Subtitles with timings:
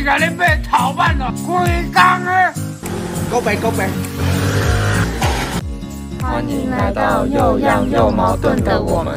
[0.00, 1.54] 你甲你买头版了，规
[1.92, 2.54] 工的。
[3.30, 3.86] 告白告白。
[6.22, 9.14] 欢迎来到又样又矛盾的我们。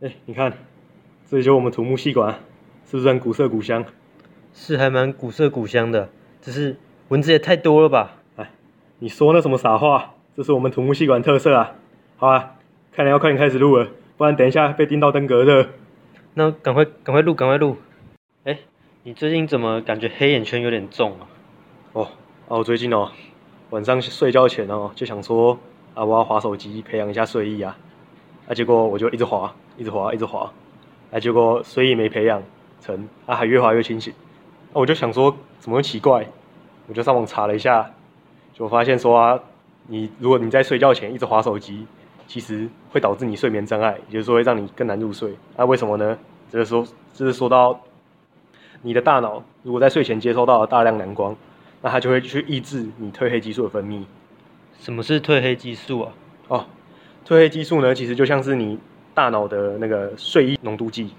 [0.00, 0.50] 哎，你看，
[1.30, 2.40] 这里就我们土木系馆，
[2.90, 3.84] 是不是很古色古香？
[4.52, 6.08] 是还蛮古色古香的，
[6.42, 8.16] 只是蚊子也太多了吧？
[8.34, 8.50] 哎，
[8.98, 10.14] 你说那什么傻话？
[10.36, 11.76] 这是我们土木系馆特色啊！
[12.16, 12.56] 好啊，
[12.90, 15.68] 看来要快点开始录了，不然等一下被叮到登革热。
[16.34, 17.76] 那赶快赶快录，赶快录！
[18.42, 18.58] 哎，
[19.04, 21.28] 你最近怎么感觉黑眼圈有点重啊？
[21.92, 22.02] 哦，
[22.48, 23.08] 啊，我最近哦，
[23.70, 25.56] 晚上睡觉前哦，就想说
[25.94, 27.78] 啊，我要划手机培养一下睡意啊，
[28.48, 30.52] 啊，结果我就一直划，一直划，一直划，
[31.12, 32.42] 啊，结果睡意没培养
[32.80, 34.12] 成，啊，还越滑越清醒。
[34.72, 36.26] 那我就想说，怎么会奇怪？
[36.86, 37.90] 我就上网查了一下，
[38.52, 39.40] 就发现说啊，
[39.86, 41.86] 你如果你在睡觉前一直划手机，
[42.26, 45.34] 其实会导致你睡眠障碍，也就是说会让你更难入睡。
[45.56, 46.18] 那为什么呢？
[46.50, 47.80] 这是说，这是说到
[48.82, 51.36] 你的大脑如果在睡前接收到了大量蓝光，
[51.82, 54.04] 那它就会去抑制你褪黑激素的分泌。
[54.78, 56.12] 什么是褪黑激素啊？
[56.48, 56.66] 哦，
[57.26, 58.78] 褪黑激素呢，其实就像是你
[59.14, 61.10] 大脑的那个睡意浓度计。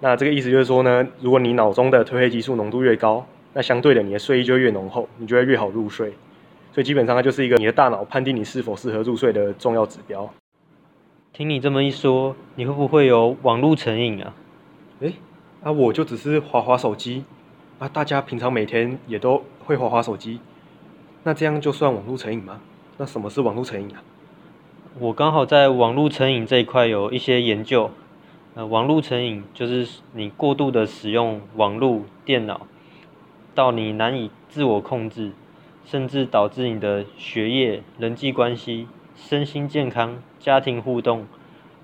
[0.00, 6.12] 那这个意思就是说呢，如果你脑中的褪黑激素浓度越高，那相对的你的睡意就越浓厚，你就会越好入睡。
[6.72, 10.32] 所以基本上它就是一个你的大脑判定你是否适合入睡的重要指标。
[11.32, 14.34] 听你这么一说，你会不会有网络成瘾啊？
[15.00, 15.14] 诶，
[15.62, 17.24] 啊我就只是滑滑手机，
[17.78, 20.40] 啊大家平常每天也都会滑滑手机，
[21.24, 22.60] 那这样就算网络成瘾吗？
[22.96, 24.02] 那什么是网络成瘾啊？
[25.00, 27.90] 我刚好在网络成瘾这一块有一些研究。
[28.54, 32.66] 呃，网络成瘾就是你过度的使用网络、电脑，
[33.54, 35.32] 到你难以自我控制，
[35.86, 41.26] 甚至导致你的学业、人际关系、身心健康、家庭互动、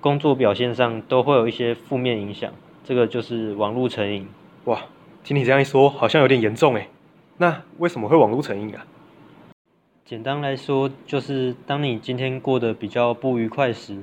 [0.00, 2.50] 工作表现上都会有一些负面影响。
[2.82, 4.26] 这个就是网络成瘾。
[4.64, 4.80] 哇，
[5.22, 6.88] 听你这样一说，好像有点严重诶。
[7.36, 8.84] 那为什么会网络成瘾啊？
[10.06, 14.02] 简单来说，就是当你今天过得比较不愉快时。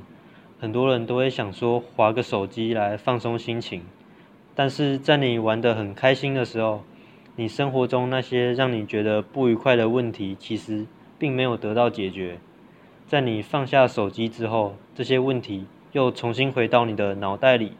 [0.59, 3.83] 很多人都会想说划个手机来放松心情，
[4.55, 6.81] 但是在你玩得很开心的时候，
[7.35, 10.87] 你生活中那些让你觉得不愉快的问题，其实
[11.19, 12.39] 并没有得到解决。
[13.07, 17.73] 在你放下手机之后，这些问题又重新回到你的脑袋里，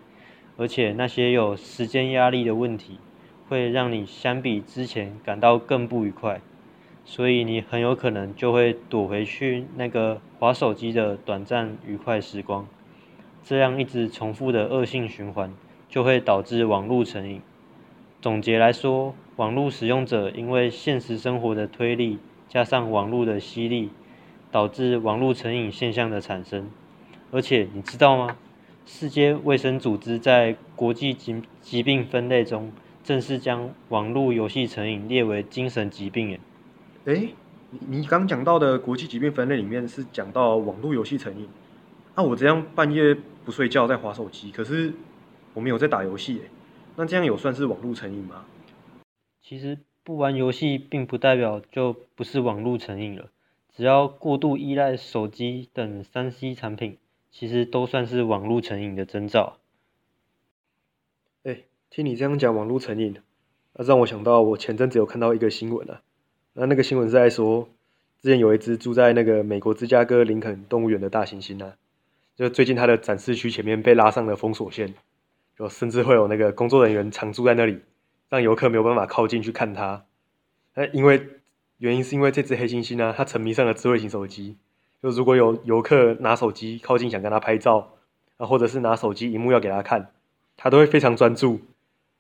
[0.58, 3.00] 而且那些有时间压力的问题，
[3.50, 6.40] 会让你相比之前感到更不愉快。
[7.04, 12.68] 所以你很有可能就会躲回去那个划手机的短暂愉快时光，
[13.44, 15.54] 这样一直重复的恶性循环，
[15.90, 17.42] 就会导致网络成瘾。
[18.22, 23.90] 总结来说，网络使用者因为现实生活的推力加上网络的吸力，
[24.52, 26.70] 导致网络成瘾现象的产生。
[27.32, 28.38] 而且你知道吗？
[28.86, 32.72] 世界卫生组织在国际疾疾病分类中，
[33.04, 36.40] 正式将网络游戏成瘾列为精神疾病诶。
[37.06, 37.16] 诶。
[37.16, 37.34] 哎，
[37.72, 41.48] 你你刚讲到的国际疾病分类里面是讲到网络游戏成瘾，
[42.16, 44.94] 那我这样半夜不睡觉在划手机，可是
[45.54, 46.50] 我没有在打游戏，哎，
[46.98, 48.46] 那这样有算是网络成瘾吗？
[49.42, 53.30] 其实不玩游戏并不代表就不是网络成瘾了，
[53.74, 56.98] 只要过度依赖手机等三 C 产品，
[57.32, 59.58] 其实都算是网络成瘾的征兆。
[61.44, 63.16] 哎，听你这样讲网络成瘾，
[63.74, 66.02] 那让我想到我前阵子有看到一个新闻啊。
[66.54, 67.70] 那那个新闻是在说，
[68.22, 71.76] 之前有一只住在那个美国芝加哥林肯动物园的大猩猩啊，
[72.36, 74.94] 就最近它的展示区前面被拉上了封锁线，
[75.58, 77.80] 就甚至会有那个工作人员常住在那里，
[78.30, 80.04] 让游客没有办法靠近去看它。
[80.76, 81.26] 那因为
[81.78, 84.58] 原因是因为这只黑猩猩呢，它沉迷上了智慧型手机，
[85.02, 87.94] 就如果有游客拿手机靠近想跟它拍照，
[88.36, 90.12] 啊，或者是拿手机荧幕要给它看，
[90.58, 91.62] 它都会非常专注，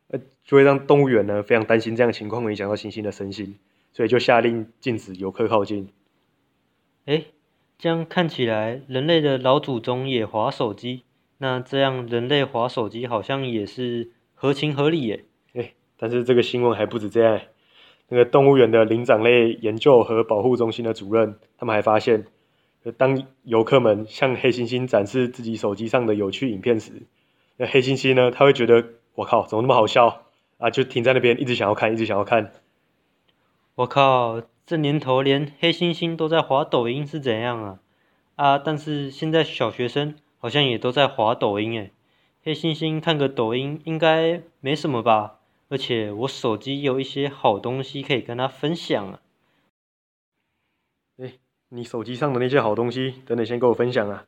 [0.07, 3.57] 呃，就会让动物园呢非常担心这样的情况会影响到猩猩的身心。
[3.91, 5.89] 所以就下令禁止游客靠近。
[7.05, 7.25] 哎，
[7.77, 11.03] 这样看起来，人类的老祖宗也划手机，
[11.39, 15.25] 那这样人类划手机好像也是合情合理耶。
[15.53, 17.41] 哎，但是这个新闻还不止这样，
[18.09, 22.27] 那个动物园的灵长类研究和保护中心的主任，他们还发现，
[22.97, 27.03] 当游客们向黑猩猩展示自己手机上的有趣影片时，
[27.57, 28.85] 那黑猩猩呢，他会觉得
[29.15, 30.23] 我靠，怎么那么好笑
[30.57, 30.69] 啊？
[30.69, 32.51] 就停在那边，一直想要看，一直想要看。
[33.75, 37.79] 我靠，这年头连黑猩猩都在滑抖音是怎样啊？
[38.35, 38.57] 啊！
[38.57, 41.93] 但是现在小学生好像也都在滑抖音诶，
[42.43, 45.39] 黑猩猩看个抖音应该没什么吧？
[45.69, 49.21] 而且我手机有一些好东西可以跟他分享啊。
[51.17, 51.35] 哎，
[51.69, 54.25] 你手机上的那些好东西，等等先跟我分享啊。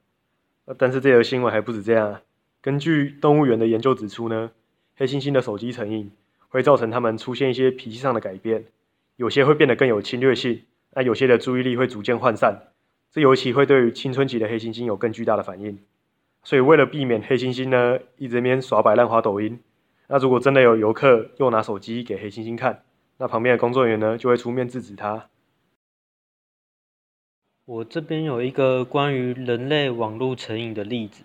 [0.78, 2.22] 但是这条新闻还不止这样啊。
[2.62, 4.51] 根据动物园的研究指出呢，
[4.95, 6.10] 黑猩猩的手机成瘾
[6.48, 8.66] 会造成它们出现一些脾气上的改变，
[9.15, 10.63] 有些会变得更有侵略性，
[10.94, 12.74] 那有些的注意力会逐渐涣散。
[13.12, 15.77] 这尤其会对于青春期的黑猩猩有更巨大的反应。
[16.44, 19.60] 所以为了避免黑猩猩呢一直边耍摆烂滑抖音，
[20.07, 22.83] 那如果真的有游客又拿手机给黑猩猩看，
[23.18, 25.30] 那旁边的工作人员呢就会出面制止他。
[27.66, 31.24] 我这边有一个关于人类网络成瘾的例子，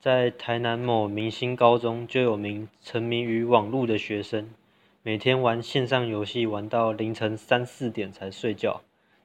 [0.00, 4.50] 在台南某明星高中就有名沉迷于网络的学生，
[5.04, 8.82] 每天玩线上游戏玩到凌晨三四点才睡觉，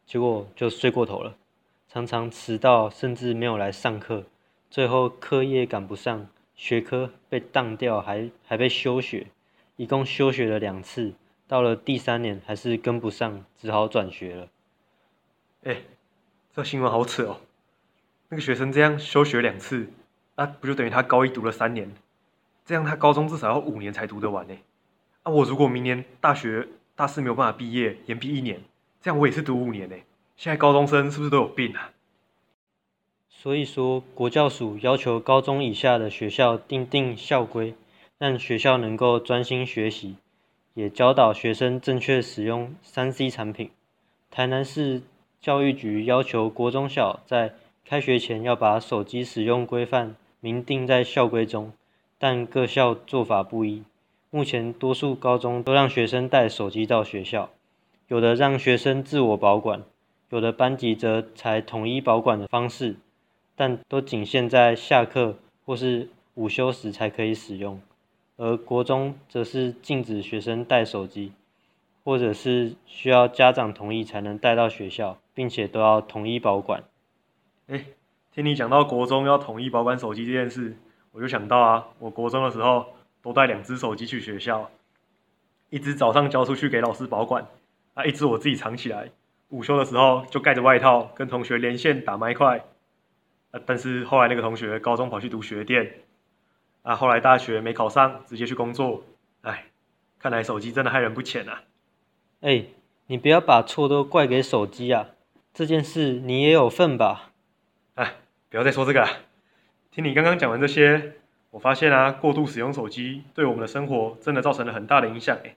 [0.08, 1.36] 结果就睡过头了，
[1.88, 4.24] 常常迟到，甚至没有来上课。
[4.72, 9.28] 最后课业赶不上，学科被当掉，还还被休学，
[9.76, 11.14] 一共休学了两次，
[11.48, 14.48] 到了第三年还是跟不上，只好转学了。
[15.64, 15.84] 哎，
[16.56, 17.42] 这新闻好扯哦！
[18.30, 19.88] 那个学生这样休学两次，
[20.34, 21.94] 啊，不就等于他高一读了三年？
[22.66, 24.56] 这样他高中至少要五年才读得完呢。
[25.28, 26.66] 啊，我如果明年大学
[26.96, 28.62] 大四没有办法毕业，延毕一年，
[29.02, 29.96] 这样我也是读五年呢。
[30.38, 31.92] 现在高中生是不是都有病啊？
[33.28, 37.76] 所以说，国教署要求高中以下的学校订定校规，
[38.18, 40.16] 让学校能够专心学习，
[40.76, 43.70] 也教导学生正确使用三 C 产品。
[44.32, 45.02] 台南市
[45.42, 47.54] 教育局要求国中小在
[47.84, 51.74] 开学前要把手机使用规范明定在校规中，
[52.18, 53.84] 但各校做法不一。
[54.30, 57.50] 目前多数高中都让学生带手机到学校，
[58.08, 59.84] 有的让学生自我保管，
[60.30, 62.96] 有的班级则采统一保管的方式。
[63.56, 65.36] 但都仅限在下课
[65.66, 67.82] 或是午休时才可以使用，
[68.36, 71.32] 而国中则是禁止学生带手机，
[72.04, 76.84] 或者是需要家长同意才能带到学校，并且都要统一保管。
[77.66, 77.86] 哎，
[78.32, 80.78] 听你讲到国中要统一保管手机这件事，
[81.12, 82.86] 我就想到啊，我国中的时候
[83.28, 84.72] 都带两只手机去学校，
[85.70, 87.46] 一只早上交出去给老师保管，
[87.94, 89.10] 啊，一只我自己藏起来，
[89.50, 92.64] 午休的时候就盖着外套跟同学连线打麦块。
[93.52, 93.60] 啊！
[93.66, 95.96] 但是后来那个同学高中跑去读学电，
[96.84, 99.04] 啊，后来大学没考上，直接去工作。
[99.42, 99.66] 哎，
[100.20, 101.64] 看来手机真的害人不浅啊！
[102.40, 102.64] 哎，
[103.08, 105.10] 你不要把错都怪给手机啊！
[105.54, 107.32] 这件事你也有份吧？
[107.96, 108.16] 哎，
[108.50, 109.06] 不要再说这个。
[109.92, 111.16] 听你刚刚讲完这些，
[111.58, 115.36] 我发现啊，过度使用手机对我们的生活真的造成了很大的影响。
[115.44, 115.56] 哎，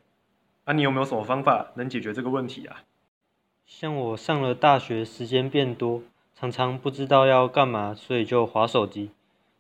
[0.64, 2.84] 那，你有没有什么方法能解决这个问题啊？
[3.66, 6.02] 像我上了大学，时间变多。
[6.34, 9.10] 常常不知道要干嘛，所以就划手机。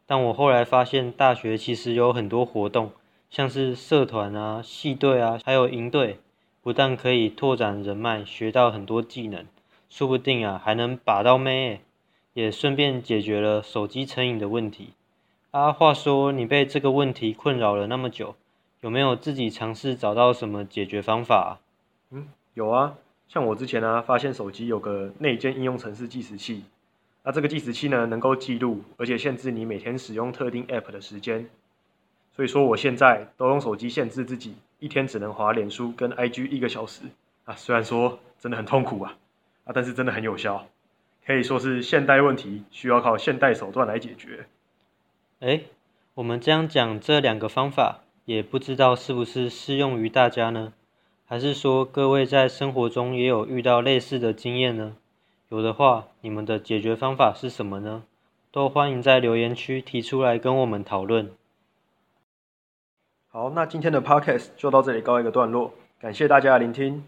[0.06, 2.92] 但我后来发现，大学其实有很多活动，
[3.28, 6.20] 像是社团啊、系队啊，还有营队，
[6.62, 9.44] 不但可以拓展人脉，学到很多技能，
[9.90, 11.82] 说不定啊还能把到妹，
[12.32, 14.94] 也顺便解决了手机成瘾的问题。
[15.50, 18.36] 啊，话说你被这个问题困扰了那么久，
[18.82, 21.58] 有没有自己尝试找到什么解决方法？
[22.10, 22.94] 嗯，有啊。
[23.26, 26.62] 像我之前呢，发现手机有个内建应用程式计时器，
[27.24, 31.50] 那这个计时器呢，能够记录而且限制你每天使用特定 App 的时间。
[32.30, 37.02] 所以说，我现在都用手机限制自己一天只能滑脸书跟 IG 一个小时
[37.44, 37.56] 啊。
[37.56, 39.16] 虽然说真的很痛苦啊，
[39.64, 40.64] 啊，但是真的很有效，
[41.26, 44.46] 可以说是现代问题需要靠现代手段来解决。
[45.40, 45.62] 哎，
[46.16, 50.74] 我们这样讲这两个方法，也不知道是不是适用于大家呢？
[51.24, 54.96] 还是说各位在生活中也有遇到类似的经验呢？
[55.48, 58.02] 有的话，你们的解决方法是什么呢？
[58.52, 61.30] 都欢迎在留言区提出来跟我们讨论。
[63.30, 67.02] 好，那今天的 podcast 就到这里告一个段落，感谢大家的聆听。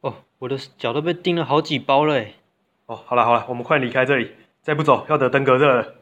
[0.00, 2.32] 哦，我的脚都被钉了好几包了哎。
[2.86, 4.30] 哦，好了好了，我们快离开这里，
[4.62, 5.96] 再不走要得登革热了。